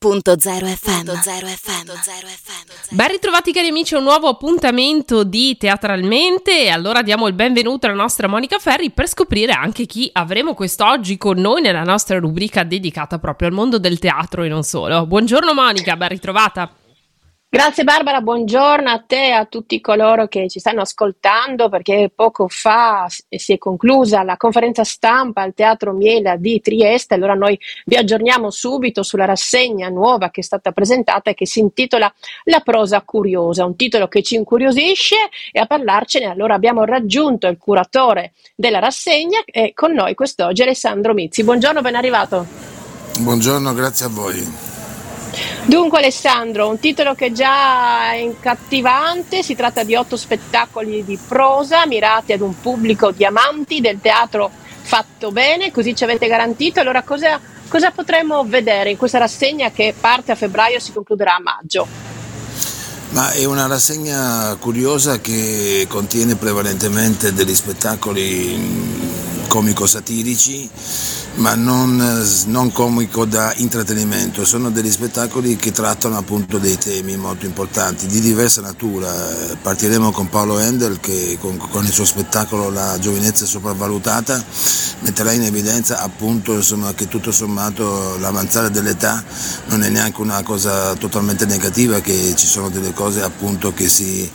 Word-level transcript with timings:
FM. 0.00 1.10
Ben 2.90 3.08
ritrovati 3.08 3.52
cari 3.52 3.66
amici 3.66 3.96
a 3.96 3.98
un 3.98 4.04
nuovo 4.04 4.28
appuntamento 4.28 5.24
di 5.24 5.56
Teatralmente 5.56 6.62
e 6.62 6.68
allora 6.68 7.02
diamo 7.02 7.26
il 7.26 7.34
benvenuto 7.34 7.86
alla 7.86 7.96
nostra 7.96 8.28
Monica 8.28 8.60
Ferri 8.60 8.92
per 8.92 9.08
scoprire 9.08 9.50
anche 9.50 9.86
chi 9.86 10.08
avremo 10.12 10.54
quest'oggi 10.54 11.16
con 11.16 11.38
noi 11.38 11.62
nella 11.62 11.82
nostra 11.82 12.20
rubrica 12.20 12.62
dedicata 12.62 13.18
proprio 13.18 13.48
al 13.48 13.54
mondo 13.54 13.80
del 13.80 13.98
teatro 13.98 14.44
e 14.44 14.48
non 14.48 14.62
solo. 14.62 15.04
Buongiorno 15.04 15.52
Monica, 15.52 15.96
ben 15.96 16.10
ritrovata. 16.10 16.77
Grazie 17.50 17.82
Barbara, 17.82 18.20
buongiorno 18.20 18.90
a 18.90 18.98
te 18.98 19.28
e 19.28 19.30
a 19.30 19.46
tutti 19.46 19.80
coloro 19.80 20.28
che 20.28 20.50
ci 20.50 20.58
stanno 20.58 20.82
ascoltando 20.82 21.70
perché 21.70 22.12
poco 22.14 22.46
fa 22.46 23.06
si 23.08 23.54
è 23.54 23.56
conclusa 23.56 24.22
la 24.22 24.36
conferenza 24.36 24.84
stampa 24.84 25.40
al 25.40 25.54
Teatro 25.54 25.94
Miela 25.94 26.36
di 26.36 26.60
Trieste, 26.60 27.14
allora 27.14 27.32
noi 27.32 27.58
vi 27.86 27.96
aggiorniamo 27.96 28.50
subito 28.50 29.02
sulla 29.02 29.24
rassegna 29.24 29.88
nuova 29.88 30.28
che 30.28 30.42
è 30.42 30.44
stata 30.44 30.72
presentata 30.72 31.30
e 31.30 31.34
che 31.34 31.46
si 31.46 31.60
intitola 31.60 32.12
La 32.44 32.60
prosa 32.60 33.00
curiosa, 33.00 33.64
un 33.64 33.76
titolo 33.76 34.08
che 34.08 34.22
ci 34.22 34.34
incuriosisce 34.34 35.16
e 35.50 35.58
a 35.58 35.64
parlarcene 35.64 36.26
allora 36.26 36.52
abbiamo 36.52 36.84
raggiunto 36.84 37.46
il 37.46 37.56
curatore 37.56 38.34
della 38.56 38.78
rassegna 38.78 39.40
e 39.46 39.72
con 39.72 39.94
noi 39.94 40.14
quest'oggi 40.14 40.60
Alessandro 40.60 41.14
Mizzi. 41.14 41.44
Buongiorno, 41.44 41.80
ben 41.80 41.94
arrivato. 41.94 42.46
Buongiorno, 43.20 43.72
grazie 43.72 44.04
a 44.04 44.10
voi. 44.10 44.67
Dunque 45.64 45.98
Alessandro, 45.98 46.68
un 46.68 46.78
titolo 46.78 47.14
che 47.14 47.32
già 47.32 48.12
è 48.12 48.16
incattivante, 48.16 49.42
si 49.42 49.54
tratta 49.54 49.82
di 49.82 49.94
otto 49.94 50.16
spettacoli 50.16 51.04
di 51.04 51.18
prosa 51.18 51.86
mirati 51.86 52.32
ad 52.32 52.40
un 52.40 52.58
pubblico 52.60 53.10
di 53.10 53.24
amanti 53.24 53.80
del 53.80 54.00
teatro 54.00 54.50
fatto 54.82 55.30
bene, 55.30 55.70
così 55.70 55.94
ci 55.94 56.04
avete 56.04 56.26
garantito. 56.26 56.80
Allora 56.80 57.02
cosa, 57.02 57.38
cosa 57.68 57.90
potremo 57.90 58.44
vedere 58.44 58.90
in 58.90 58.96
questa 58.96 59.18
rassegna 59.18 59.70
che 59.70 59.94
parte 59.98 60.32
a 60.32 60.34
febbraio 60.34 60.76
e 60.76 60.80
si 60.80 60.92
concluderà 60.92 61.36
a 61.36 61.40
maggio? 61.40 61.86
Ma 63.10 63.30
è 63.32 63.44
una 63.44 63.66
rassegna 63.66 64.54
curiosa 64.60 65.20
che 65.20 65.86
contiene 65.88 66.36
prevalentemente 66.36 67.32
degli 67.32 67.54
spettacoli 67.54 68.54
mm, 68.56 69.46
comico-satirici 69.48 70.70
ma 71.38 71.54
non, 71.54 72.02
non, 72.46 72.72
comico 72.72 73.24
da 73.24 73.52
intrattenimento, 73.56 74.44
sono 74.44 74.70
degli 74.70 74.90
spettacoli 74.90 75.56
che 75.56 75.70
trattano 75.70 76.16
appunto 76.16 76.58
dei 76.58 76.76
temi 76.76 77.16
molto 77.16 77.46
importanti 77.46 78.06
di 78.06 78.20
diversa 78.20 78.60
natura. 78.60 79.12
Partiremo 79.62 80.10
con 80.10 80.28
Paolo 80.28 80.58
Endel 80.58 80.98
che 80.98 81.38
con, 81.40 81.56
con 81.56 81.84
il 81.84 81.92
suo 81.92 82.04
spettacolo 82.04 82.70
La 82.70 82.98
giovinezza 82.98 83.46
sopravvalutata 83.46 84.44
metterà 85.00 85.30
in 85.30 85.42
evidenza 85.42 86.02
appunto 86.02 86.54
insomma, 86.54 86.92
che 86.94 87.06
tutto 87.06 87.30
sommato 87.30 88.18
l'avanzare 88.18 88.70
dell'età 88.70 89.22
non 89.66 89.84
è 89.84 89.88
neanche 89.90 90.20
una 90.20 90.42
cosa 90.42 90.94
totalmente 90.94 91.46
negativa, 91.46 92.00
che 92.00 92.34
ci 92.34 92.46
sono 92.46 92.68
delle 92.68 92.92
cose 92.92 93.22
appunto 93.22 93.72
che 93.72 93.88
si, 93.88 94.28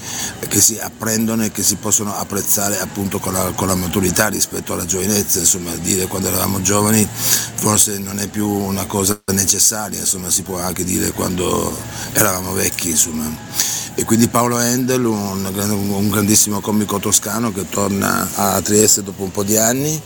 che 0.47 0.61
si 0.61 0.79
apprendono 0.79 1.43
e 1.43 1.51
che 1.51 1.63
si 1.63 1.75
possono 1.75 2.15
apprezzare 2.15 2.79
appunto 2.79 3.19
con 3.19 3.33
la, 3.33 3.51
con 3.55 3.67
la 3.67 3.75
maturità 3.75 4.29
rispetto 4.29 4.71
alla 4.71 4.85
giovinezza, 4.85 5.39
insomma 5.39 5.75
dire 5.75 6.07
quando 6.07 6.29
eravamo 6.29 6.61
giovani 6.61 6.92
giovani 6.93 7.07
forse 7.55 7.97
non 7.97 8.19
è 8.19 8.27
più 8.27 8.47
una 8.47 8.85
cosa 8.85 9.19
necessaria, 9.33 9.99
insomma 9.99 10.29
si 10.29 10.43
può 10.43 10.59
anche 10.59 10.83
dire 10.83 11.11
quando 11.11 11.75
eravamo 12.13 12.53
vecchi. 12.53 12.89
Insomma. 12.89 13.71
E 13.95 14.05
quindi 14.05 14.27
Paolo 14.27 14.59
Endel, 14.59 15.05
un, 15.05 15.45
un 15.45 16.09
grandissimo 16.09 16.59
comico 16.61 16.97
toscano 16.97 17.51
che 17.51 17.69
torna 17.69 18.27
a 18.35 18.61
Trieste 18.61 19.03
dopo 19.03 19.23
un 19.23 19.31
po' 19.31 19.43
di 19.43 19.55
anni 19.55 20.01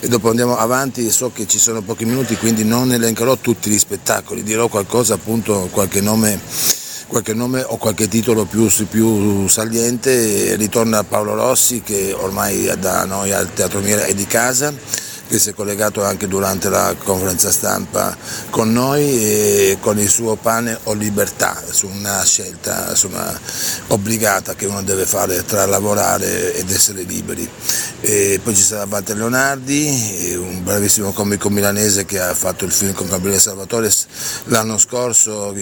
e 0.00 0.08
dopo 0.08 0.30
andiamo 0.30 0.56
avanti, 0.56 1.10
so 1.10 1.30
che 1.32 1.46
ci 1.46 1.58
sono 1.58 1.82
pochi 1.82 2.06
minuti 2.06 2.36
quindi 2.36 2.64
non 2.64 2.92
elencherò 2.92 3.36
tutti 3.36 3.68
gli 3.68 3.78
spettacoli, 3.78 4.42
dirò 4.42 4.68
qualcosa 4.68 5.14
appunto, 5.14 5.68
qualche 5.70 6.00
nome 6.00 6.40
qualche 7.08 7.34
nome 7.34 7.62
o 7.62 7.76
qualche 7.76 8.08
titolo 8.08 8.46
più, 8.46 8.68
più, 8.88 9.46
saliente, 9.46 10.56
ritorna 10.56 11.04
Paolo 11.04 11.34
Rossi 11.34 11.80
che 11.80 12.12
ormai 12.18 12.72
da 12.80 13.04
noi 13.04 13.32
al 13.32 13.52
Teatro 13.52 13.78
Miera 13.80 14.04
è 14.04 14.14
di 14.14 14.26
casa 14.26 14.74
che 15.28 15.38
si 15.38 15.50
è 15.50 15.54
collegato 15.54 16.04
anche 16.04 16.28
durante 16.28 16.68
la 16.68 16.94
conferenza 17.02 17.50
stampa 17.50 18.16
con 18.50 18.72
noi 18.72 19.02
e 19.02 19.78
con 19.80 19.98
il 19.98 20.08
suo 20.08 20.36
pane 20.36 20.78
o 20.84 20.92
libertà 20.92 21.62
su 21.70 21.86
una 21.88 22.24
scelta 22.24 22.90
insomma, 22.90 23.38
obbligata 23.88 24.54
che 24.54 24.66
uno 24.66 24.82
deve 24.82 25.06
fare 25.06 25.44
tra 25.44 25.66
lavorare 25.66 26.54
ed 26.54 26.70
essere 26.70 27.02
liberi. 27.02 27.48
E 28.00 28.40
poi 28.42 28.54
ci 28.54 28.62
sarà 28.62 28.86
Walter 28.88 29.16
Leonardi, 29.16 30.34
un 30.38 30.62
bravissimo 30.62 31.12
comico 31.12 31.50
milanese 31.50 32.04
che 32.04 32.20
ha 32.20 32.34
fatto 32.34 32.64
il 32.64 32.72
film 32.72 32.92
con 32.92 33.08
Gabriele 33.08 33.40
Salvatore 33.40 33.90
l'anno 34.44 34.78
scorso 34.78 35.54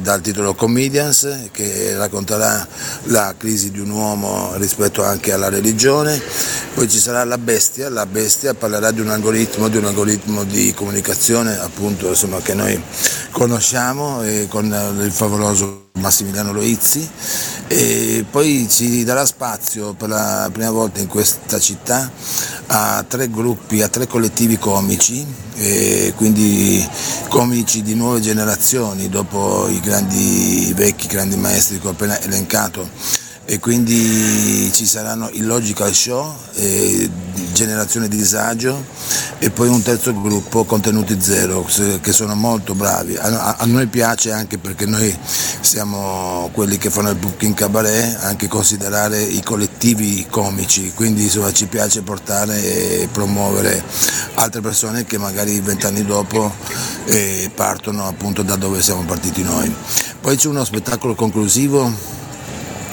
dal 0.00 0.20
titolo 0.20 0.54
Comedians 0.54 1.48
che 1.52 1.96
racconterà 1.96 2.66
la 3.04 3.34
crisi 3.36 3.70
di 3.70 3.80
un 3.80 3.90
uomo 3.90 4.52
rispetto 4.56 5.02
anche 5.04 5.32
alla 5.32 5.48
religione. 5.48 6.20
Poi 6.74 6.88
ci 6.88 6.98
sarà 6.98 7.24
La 7.24 7.38
Bestia, 7.38 7.88
La 7.88 8.06
Bestia 8.06 8.54
parlerà 8.54 8.89
di 8.90 9.00
un 9.00 9.10
algoritmo, 9.10 9.68
di 9.68 9.76
un 9.76 9.84
algoritmo 9.84 10.44
di 10.44 10.72
comunicazione 10.74 11.58
appunto, 11.58 12.08
insomma, 12.08 12.40
che 12.40 12.54
noi 12.54 12.80
conosciamo 13.30 14.22
con 14.48 14.96
il 15.00 15.12
favoloso 15.12 15.88
Massimiliano 15.94 16.52
Loizzi. 16.52 17.08
E 17.72 18.24
poi 18.28 18.66
ci 18.68 19.04
darà 19.04 19.24
spazio 19.24 19.92
per 19.92 20.08
la 20.08 20.48
prima 20.52 20.72
volta 20.72 20.98
in 21.00 21.06
questa 21.06 21.60
città 21.60 22.10
a 22.66 23.04
tre 23.06 23.30
gruppi, 23.30 23.80
a 23.80 23.88
tre 23.88 24.08
collettivi 24.08 24.58
comici, 24.58 25.24
quindi 26.16 26.84
comici 27.28 27.82
di 27.82 27.94
nuove 27.94 28.20
generazioni 28.20 29.08
dopo 29.08 29.68
i 29.68 29.78
grandi 29.80 30.68
i 30.68 30.72
vecchi 30.74 31.06
grandi 31.06 31.36
maestri 31.36 31.78
che 31.78 31.86
ho 31.86 31.90
appena 31.90 32.20
elencato 32.20 32.88
e 33.50 33.58
quindi 33.58 34.70
ci 34.72 34.86
saranno 34.86 35.28
il 35.32 35.44
Logical 35.44 35.92
Show, 35.92 36.36
Generazione 37.52 38.06
di 38.06 38.16
Disagio 38.16 38.84
e 39.40 39.50
poi 39.50 39.66
un 39.66 39.82
terzo 39.82 40.14
gruppo, 40.20 40.62
Contenuti 40.62 41.20
Zero, 41.20 41.66
che 42.00 42.12
sono 42.12 42.36
molto 42.36 42.76
bravi. 42.76 43.16
A, 43.16 43.56
a, 43.58 43.64
noi 43.64 43.88
piace 43.88 44.30
anche 44.30 44.58
perché 44.58 44.86
noi 44.86 45.12
siamo 45.62 46.48
quelli 46.52 46.78
che 46.78 46.90
fanno 46.90 47.10
il 47.10 47.16
booking 47.16 47.54
cabaret, 47.54 48.18
anche 48.22 48.46
considerare 48.46 49.20
i 49.20 49.42
collettivi 49.42 50.28
comici, 50.30 50.92
quindi 50.94 51.24
insomma, 51.24 51.52
ci 51.52 51.66
piace 51.66 52.02
portare 52.02 52.62
e 52.62 53.08
promuovere 53.10 53.82
altre 54.34 54.60
persone 54.60 55.04
che 55.04 55.18
magari 55.18 55.58
vent'anni 55.58 56.04
dopo 56.04 56.52
eh, 57.06 57.50
partono 57.52 58.06
appunto 58.06 58.42
da 58.42 58.54
dove 58.54 58.80
siamo 58.80 59.02
partiti 59.02 59.42
noi. 59.42 59.74
Poi 60.20 60.36
c'è 60.36 60.46
uno 60.46 60.64
spettacolo 60.64 61.16
conclusivo 61.16 62.19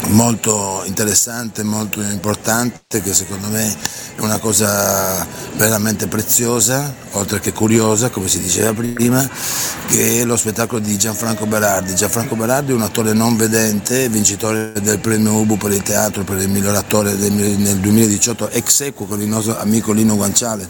molto 0.10 0.84
interessante, 0.86 1.64
molto 1.64 2.02
importante, 2.02 3.02
che 3.02 3.14
secondo 3.14 3.48
me 3.48 3.76
è 4.16 4.22
una 4.22 4.38
cosa 4.40 5.26
veramente 5.56 6.08
preziosa, 6.08 6.94
oltre 7.12 7.40
che 7.40 7.54
curiosa, 7.54 8.10
come 8.10 8.28
si 8.28 8.40
diceva 8.40 8.74
prima, 8.74 9.28
che 9.88 10.22
è 10.22 10.24
lo 10.24 10.38
spettacolo 10.38 10.80
di 10.80 10.98
Gianfranco 10.98 11.46
Berardi. 11.46 11.96
Gianfranco 11.96 12.36
Berardi 12.36 12.72
è 12.72 12.76
un 12.76 12.82
attore 12.82 13.14
non 13.14 13.36
vedente, 13.36 14.10
vincitore 14.10 14.74
del 14.82 15.00
premio 15.00 15.34
Ubu 15.34 15.58
per 15.58 15.72
il 15.72 15.84
teatro 15.84 16.24
per 16.24 16.38
il 16.38 16.50
miglior 16.50 16.76
attore 16.76 17.14
nel 17.14 17.78
2018, 17.78 18.50
ex 18.50 18.82
equo 18.82 19.06
con 19.06 19.22
il 19.22 19.28
nostro 19.28 19.58
amico 19.60 19.92
Lino 19.92 20.16
Guanciale 20.16 20.68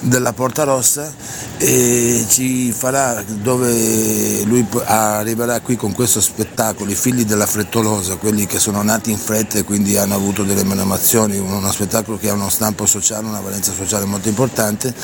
della 0.00 0.32
Porta 0.32 0.64
Rossa 0.64 1.12
e 1.58 2.24
ci 2.28 2.70
farà 2.72 3.22
dove 3.22 4.42
lui 4.44 4.66
arriverà 4.84 5.60
qui 5.60 5.76
con 5.76 5.92
questo 5.92 6.20
spettacolo, 6.20 6.90
i 6.90 6.94
figli 6.94 7.24
della 7.24 7.46
frettolosa, 7.46 8.16
quelli 8.16 8.45
che 8.46 8.58
sono 8.58 8.82
nati 8.82 9.10
in 9.10 9.18
fretta 9.18 9.58
e 9.58 9.64
quindi 9.64 9.96
hanno 9.96 10.14
avuto 10.14 10.42
delle 10.42 10.64
menomazioni, 10.64 11.36
uno 11.36 11.70
spettacolo 11.70 12.18
che 12.18 12.30
ha 12.30 12.32
uno 12.32 12.48
stampo 12.48 12.86
sociale, 12.86 13.26
una 13.26 13.40
valenza 13.40 13.72
sociale 13.72 14.04
molto 14.04 14.28
importante 14.28 14.94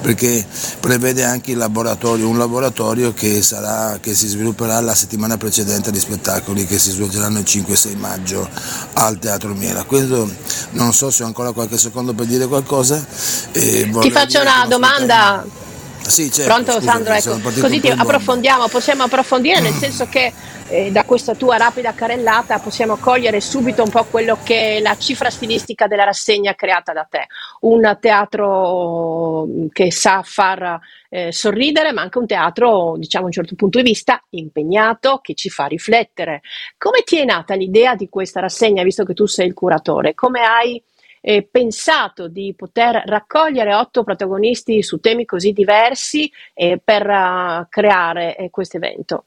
perché 0.00 0.44
prevede 0.80 1.24
anche 1.24 1.52
il 1.52 1.56
laboratorio, 1.56 2.28
un 2.28 2.38
laboratorio 2.38 3.12
che, 3.12 3.42
sarà, 3.42 3.98
che 4.00 4.14
si 4.14 4.26
svilupperà 4.26 4.80
la 4.80 4.94
settimana 4.94 5.36
precedente 5.36 5.90
agli 5.90 6.00
spettacoli 6.00 6.66
che 6.66 6.78
si 6.78 6.90
svolgeranno 6.90 7.38
il 7.38 7.46
5-6 7.46 7.96
maggio 7.96 8.48
al 8.94 9.18
Teatro 9.18 9.54
Miela. 9.54 9.84
Questo 9.84 10.30
non 10.70 10.92
so 10.92 11.10
se 11.10 11.22
ho 11.22 11.26
ancora 11.26 11.52
qualche 11.52 11.78
secondo 11.78 12.14
per 12.14 12.26
dire 12.26 12.46
qualcosa. 12.46 13.04
Ti 13.52 14.10
faccio 14.10 14.40
una 14.40 14.66
domanda. 14.66 15.61
Sì, 16.06 16.30
certo, 16.30 16.52
Pronto 16.52 16.72
scusami, 16.72 17.04
Sandro, 17.04 17.12
ecco, 17.14 17.60
così 17.60 17.80
ti 17.80 17.88
approfondiamo, 17.88 18.68
possiamo 18.68 19.04
approfondire 19.04 19.60
nel 19.60 19.72
senso 19.72 20.06
che 20.06 20.32
eh, 20.68 20.90
da 20.90 21.04
questa 21.04 21.34
tua 21.34 21.56
rapida 21.56 21.92
carellata 21.92 22.58
possiamo 22.58 22.96
cogliere 22.96 23.40
subito 23.40 23.82
un 23.82 23.90
po' 23.90 24.04
quello 24.04 24.38
che 24.42 24.76
è 24.76 24.80
la 24.80 24.96
cifra 24.96 25.30
stilistica 25.30 25.86
della 25.86 26.04
rassegna 26.04 26.54
creata 26.54 26.92
da 26.92 27.06
te. 27.08 27.26
Un 27.60 27.96
teatro 28.00 29.46
che 29.70 29.92
sa 29.92 30.22
far 30.24 30.80
eh, 31.10 31.30
sorridere, 31.30 31.92
ma 31.92 32.02
anche 32.02 32.18
un 32.18 32.26
teatro, 32.26 32.94
diciamo, 32.96 33.24
a 33.24 33.26
un 33.26 33.32
certo 33.32 33.54
punto 33.54 33.78
di 33.78 33.84
vista 33.84 34.22
impegnato, 34.30 35.18
che 35.22 35.34
ci 35.34 35.50
fa 35.50 35.66
riflettere. 35.66 36.40
Come 36.78 37.02
ti 37.04 37.18
è 37.18 37.24
nata 37.24 37.54
l'idea 37.54 37.94
di 37.94 38.08
questa 38.08 38.40
rassegna, 38.40 38.82
visto 38.82 39.04
che 39.04 39.14
tu 39.14 39.26
sei 39.26 39.46
il 39.46 39.54
curatore? 39.54 40.14
Come 40.14 40.40
hai 40.40 40.82
eh, 41.22 41.48
pensato 41.48 42.28
di 42.28 42.52
poter 42.54 43.02
raccogliere 43.06 43.74
otto 43.74 44.02
protagonisti 44.02 44.82
su 44.82 44.98
temi 44.98 45.24
così 45.24 45.52
diversi 45.52 46.30
eh, 46.52 46.80
per 46.82 47.06
uh, 47.06 47.66
creare 47.68 48.36
eh, 48.36 48.50
questo 48.50 48.76
evento? 48.76 49.26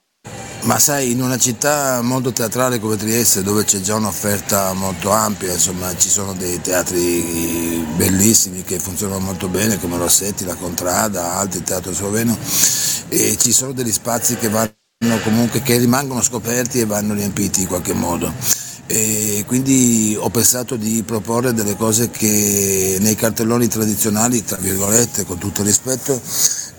Ma 0.63 0.79
sai, 0.79 1.11
in 1.11 1.21
una 1.21 1.37
città 1.37 2.01
molto 2.01 2.31
teatrale 2.31 2.79
come 2.79 2.95
Trieste, 2.95 3.43
dove 3.43 3.63
c'è 3.65 3.79
già 3.81 3.95
un'offerta 3.95 4.73
molto 4.73 5.11
ampia, 5.11 5.51
insomma, 5.51 5.95
ci 5.95 6.09
sono 6.09 6.33
dei 6.33 6.59
teatri 6.59 7.85
bellissimi 7.95 8.63
che 8.63 8.79
funzionano 8.79 9.19
molto 9.19 9.47
bene, 9.47 9.79
come 9.79 9.97
Rossetti, 9.97 10.43
La 10.43 10.55
Contrada, 10.55 11.33
altri 11.33 11.61
teatro 11.61 11.93
sloveno, 11.93 12.35
e 13.09 13.37
ci 13.37 13.51
sono 13.51 13.73
degli 13.73 13.91
spazi 13.91 14.37
che, 14.37 14.49
vanno 14.49 15.19
comunque, 15.23 15.61
che 15.61 15.77
rimangono 15.77 16.23
scoperti 16.23 16.79
e 16.79 16.85
vanno 16.85 17.13
riempiti 17.13 17.61
in 17.61 17.67
qualche 17.67 17.93
modo. 17.93 18.33
E 18.87 19.43
quindi 19.47 20.15
ho 20.19 20.29
pensato 20.29 20.75
di 20.75 21.01
proporre 21.03 21.53
delle 21.53 21.75
cose 21.75 22.11
che 22.11 22.97
nei 22.99 23.15
cartelloni 23.15 23.67
tradizionali, 23.67 24.43
tra 24.43 24.57
virgolette, 24.57 25.25
con 25.25 25.39
tutto 25.39 25.63
rispetto, 25.63 26.21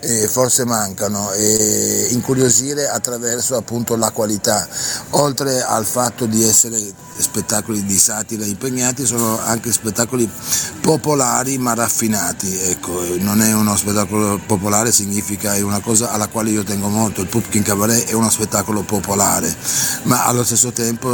eh, 0.01 0.29
forse 0.29 0.65
mancano 0.65 1.33
e 1.33 2.09
incuriosire 2.11 2.89
attraverso 2.89 3.57
appunto 3.57 3.97
la 3.97 4.11
qualità. 4.13 4.69
Oltre 5.11 5.63
al 5.63 5.85
fatto 5.85 6.27
di 6.27 6.45
essere 6.45 6.79
spettacoli 7.19 7.85
di 7.85 7.97
satira 7.99 8.45
impegnati, 8.45 9.07
sono 9.07 9.41
anche 9.41 9.73
spettacoli 9.73 10.29
popolari 10.81 11.59
ma 11.59 11.75
raffinati. 11.75 12.57
Ecco, 12.59 13.03
non 13.19 13.41
è 13.41 13.53
uno 13.53 13.75
spettacolo 13.77 14.39
popolare, 14.47 14.93
significa 14.93 15.55
è 15.55 15.61
una 15.61 15.81
cosa 15.81 16.13
alla 16.13 16.29
quale 16.29 16.51
io 16.51 16.63
tengo 16.63 16.89
molto. 16.89 17.23
Il 17.23 17.29
Pupkin 17.29 17.63
Cabaret 17.63 18.07
è 18.07 18.13
uno 18.13 18.31
spettacolo 18.31 18.83
popolare, 18.83 19.53
ma 20.05 20.27
allo 20.27 20.45
stesso 20.45 20.71
tempo 20.73 21.09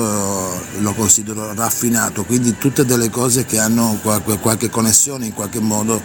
lo 0.82 0.92
considero 0.94 1.54
raffinato, 1.54 2.24
quindi 2.24 2.56
tutte 2.58 2.84
delle 2.84 3.08
cose 3.10 3.44
che 3.44 3.58
hanno 3.58 3.98
qualche, 4.02 4.38
qualche 4.38 4.68
connessione 4.68 5.26
in 5.26 5.32
qualche 5.32 5.60
modo 5.60 6.00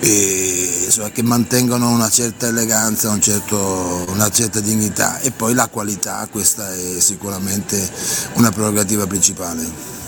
e, 0.00 0.82
insomma, 0.84 1.10
che 1.10 1.22
mantengono 1.22 1.88
una 1.88 2.10
certa 2.10 2.48
eleganza, 2.48 3.10
un 3.10 3.20
certo, 3.20 4.04
una 4.08 4.28
certa 4.30 4.60
dignità 4.60 5.20
e 5.20 5.30
poi 5.30 5.54
la 5.54 5.68
qualità, 5.68 6.26
questa 6.30 6.74
è 6.74 6.98
sicuramente 6.98 7.90
una 8.34 8.50
prerogativa 8.50 9.06
principale. 9.06 10.01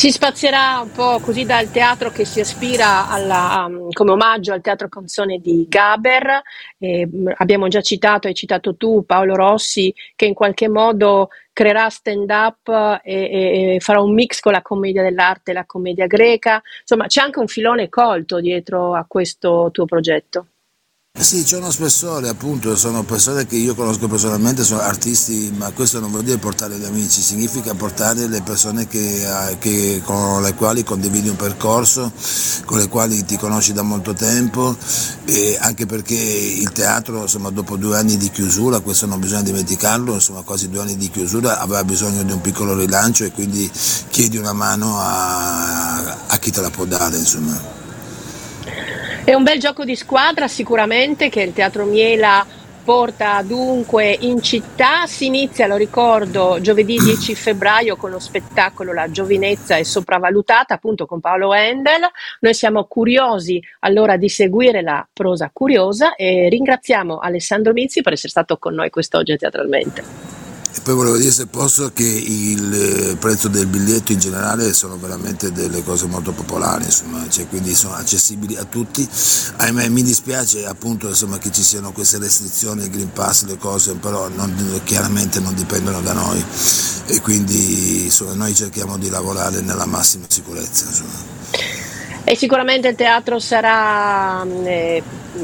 Si 0.00 0.10
spazierà 0.10 0.80
un 0.80 0.92
po' 0.92 1.18
così 1.20 1.44
dal 1.44 1.70
teatro 1.70 2.10
che 2.10 2.24
si 2.24 2.40
aspira 2.40 3.06
alla, 3.10 3.66
um, 3.68 3.90
come 3.90 4.12
omaggio 4.12 4.54
al 4.54 4.62
teatro 4.62 4.88
canzone 4.88 5.40
di 5.40 5.66
Gaber. 5.68 6.40
Eh, 6.78 7.06
abbiamo 7.36 7.68
già 7.68 7.82
citato, 7.82 8.26
hai 8.26 8.32
citato 8.32 8.76
tu 8.76 9.04
Paolo 9.04 9.34
Rossi, 9.34 9.94
che 10.16 10.24
in 10.24 10.32
qualche 10.32 10.70
modo 10.70 11.28
creerà 11.52 11.90
stand 11.90 12.30
up 12.30 13.00
e, 13.04 13.74
e, 13.74 13.76
farà 13.80 14.00
un 14.00 14.14
mix 14.14 14.40
con 14.40 14.52
la 14.52 14.62
commedia 14.62 15.02
dell'arte 15.02 15.50
e 15.50 15.54
la 15.54 15.66
commedia 15.66 16.06
greca. 16.06 16.62
Insomma, 16.80 17.04
c'è 17.04 17.20
anche 17.20 17.40
un 17.40 17.48
filone 17.48 17.90
colto 17.90 18.40
dietro 18.40 18.94
a 18.94 19.04
questo 19.06 19.68
tuo 19.70 19.84
progetto. 19.84 20.46
Sì, 21.20 21.44
c'è 21.44 21.58
uno 21.58 21.70
spessore, 21.70 22.30
appunto, 22.30 22.74
sono 22.76 23.02
persone 23.02 23.46
che 23.46 23.54
io 23.54 23.74
conosco 23.74 24.08
personalmente, 24.08 24.64
sono 24.64 24.80
artisti, 24.80 25.52
ma 25.54 25.70
questo 25.70 26.00
non 26.00 26.10
vuol 26.10 26.24
dire 26.24 26.38
portare 26.38 26.78
gli 26.78 26.84
amici, 26.84 27.20
significa 27.20 27.74
portare 27.74 28.26
le 28.26 28.40
persone 28.40 28.88
che, 28.88 29.50
eh, 29.50 29.58
che, 29.58 30.00
con 30.02 30.42
le 30.42 30.54
quali 30.54 30.82
condividi 30.82 31.28
un 31.28 31.36
percorso, 31.36 32.10
con 32.64 32.78
le 32.78 32.88
quali 32.88 33.22
ti 33.26 33.36
conosci 33.36 33.74
da 33.74 33.82
molto 33.82 34.14
tempo, 34.14 34.74
anche 35.60 35.84
perché 35.84 36.14
il 36.14 36.72
teatro, 36.72 37.20
insomma, 37.20 37.50
dopo 37.50 37.76
due 37.76 37.98
anni 37.98 38.16
di 38.16 38.30
chiusura, 38.30 38.80
questo 38.80 39.04
non 39.04 39.20
bisogna 39.20 39.42
dimenticarlo, 39.42 40.14
insomma, 40.14 40.40
quasi 40.40 40.70
due 40.70 40.80
anni 40.80 40.96
di 40.96 41.10
chiusura, 41.10 41.60
aveva 41.60 41.84
bisogno 41.84 42.22
di 42.22 42.32
un 42.32 42.40
piccolo 42.40 42.74
rilancio 42.74 43.24
e 43.24 43.30
quindi 43.30 43.70
chiedi 44.08 44.38
una 44.38 44.54
mano 44.54 44.98
a, 44.98 46.16
a 46.26 46.38
chi 46.38 46.50
te 46.50 46.62
la 46.62 46.70
può 46.70 46.86
dare. 46.86 47.18
Insomma. 47.18 47.79
È 49.30 49.34
un 49.34 49.44
bel 49.44 49.60
gioco 49.60 49.84
di 49.84 49.94
squadra 49.94 50.48
sicuramente 50.48 51.28
che 51.28 51.42
il 51.42 51.52
Teatro 51.52 51.84
Miela 51.84 52.44
porta 52.82 53.40
dunque 53.42 54.10
in 54.22 54.42
città. 54.42 55.06
Si 55.06 55.26
inizia, 55.26 55.68
lo 55.68 55.76
ricordo, 55.76 56.58
giovedì 56.60 56.98
10 56.98 57.36
febbraio 57.36 57.94
con 57.94 58.10
lo 58.10 58.18
spettacolo 58.18 58.92
La 58.92 59.08
giovinezza 59.08 59.76
è 59.76 59.84
sopravvalutata, 59.84 60.74
appunto 60.74 61.06
con 61.06 61.20
Paolo 61.20 61.54
Endel. 61.54 62.10
Noi 62.40 62.54
siamo 62.54 62.86
curiosi 62.86 63.62
allora 63.80 64.16
di 64.16 64.28
seguire 64.28 64.82
la 64.82 65.06
prosa 65.12 65.48
curiosa 65.52 66.16
e 66.16 66.48
ringraziamo 66.48 67.20
Alessandro 67.20 67.72
Mizzi 67.72 68.02
per 68.02 68.14
essere 68.14 68.30
stato 68.30 68.58
con 68.58 68.74
noi 68.74 68.90
quest'oggi 68.90 69.36
teatralmente. 69.36 70.29
E 70.72 70.80
poi 70.82 70.94
volevo 70.94 71.16
dire 71.16 71.32
se 71.32 71.46
posso 71.46 71.90
che 71.92 72.04
il 72.04 72.72
eh, 73.12 73.16
prezzo 73.16 73.48
del 73.48 73.66
biglietto 73.66 74.12
in 74.12 74.20
generale 74.20 74.72
sono 74.72 74.96
veramente 74.96 75.50
delle 75.50 75.82
cose 75.82 76.06
molto 76.06 76.30
popolari, 76.32 76.84
insomma, 76.84 77.28
cioè, 77.28 77.48
quindi 77.48 77.74
sono 77.74 77.94
accessibili 77.94 78.56
a 78.56 78.64
tutti. 78.64 79.06
Ahimè 79.56 79.88
mi 79.88 80.02
dispiace 80.02 80.66
appunto 80.66 81.08
insomma, 81.08 81.38
che 81.38 81.50
ci 81.50 81.62
siano 81.62 81.90
queste 81.92 82.18
restrizioni, 82.18 82.82
il 82.82 82.90
Green 82.90 83.12
Pass, 83.12 83.44
le 83.46 83.58
cose, 83.58 83.94
però 83.94 84.28
non, 84.28 84.80
chiaramente 84.84 85.40
non 85.40 85.54
dipendono 85.54 86.00
da 86.00 86.12
noi 86.12 86.44
e 87.06 87.20
quindi 87.20 88.04
insomma, 88.04 88.34
noi 88.34 88.54
cerchiamo 88.54 88.96
di 88.96 89.08
lavorare 89.10 89.60
nella 89.62 89.86
massima 89.86 90.26
sicurezza. 90.28 90.86
E 92.22 92.36
sicuramente 92.36 92.88
il 92.88 92.94
teatro 92.94 93.40
sarà, 93.40 94.44
mm, 94.44 94.66
eh, 94.66 95.02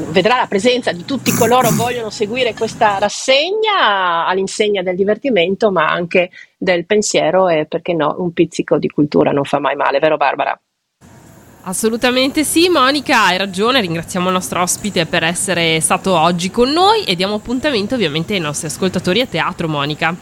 vedrà 0.09 0.37
la 0.37 0.47
presenza 0.47 0.91
di 0.91 1.05
tutti 1.05 1.31
coloro 1.31 1.69
che 1.69 1.75
vogliono 1.75 2.09
seguire 2.09 2.53
questa 2.53 2.97
rassegna 2.97 4.25
all'insegna 4.25 4.81
del 4.81 4.95
divertimento, 4.95 5.71
ma 5.71 5.87
anche 5.87 6.31
del 6.57 6.85
pensiero 6.85 7.49
e 7.49 7.65
perché 7.65 7.93
no, 7.93 8.15
un 8.19 8.31
pizzico 8.33 8.77
di 8.77 8.87
cultura 8.87 9.31
non 9.31 9.43
fa 9.43 9.59
mai 9.59 9.75
male, 9.75 9.99
vero 9.99 10.17
Barbara? 10.17 10.59
Assolutamente 11.63 12.45
sì, 12.45 12.69
Monica, 12.69 13.25
hai 13.25 13.37
ragione, 13.37 13.81
ringraziamo 13.81 14.27
il 14.27 14.33
nostro 14.33 14.61
ospite 14.61 15.05
per 15.05 15.23
essere 15.23 15.81
stato 15.81 16.17
oggi 16.17 16.49
con 16.49 16.71
noi 16.71 17.03
e 17.03 17.15
diamo 17.15 17.35
appuntamento 17.35 17.95
ovviamente 17.95 18.33
ai 18.33 18.39
nostri 18.39 18.67
ascoltatori 18.67 19.19
a 19.19 19.25
teatro, 19.25 19.67
Monica. 19.67 20.15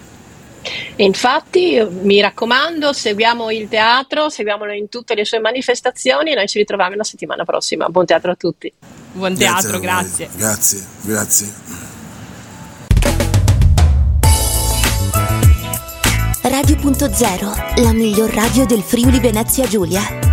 E 0.95 1.03
infatti, 1.03 1.79
mi 2.01 2.19
raccomando, 2.19 2.91
seguiamo 2.91 3.51
il 3.51 3.67
teatro, 3.67 4.29
seguiamolo 4.29 4.71
in 4.71 4.89
tutte 4.89 5.13
le 5.13 5.23
sue 5.23 5.37
manifestazioni 5.37 6.31
e 6.31 6.35
noi 6.35 6.47
ci 6.47 6.57
ritroviamo 6.57 6.95
la 6.95 7.03
settimana 7.03 7.45
prossima. 7.45 7.89
Buon 7.89 8.05
teatro 8.05 8.31
a 8.31 8.35
tutti. 8.35 8.73
Buon 9.15 9.33
teatro, 9.33 9.79
grazie. 9.79 10.29
Grazie, 10.35 10.85
grazie. 11.01 11.53
Radio.0, 16.41 17.81
la 17.81 17.93
miglior 17.93 18.29
radio 18.29 18.65
del 18.65 18.81
Friuli 18.81 19.21
Venezia 19.21 19.65
Giulia. 19.67 20.24